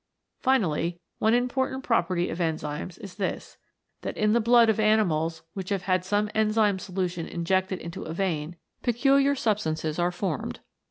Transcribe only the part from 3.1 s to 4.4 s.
this, that in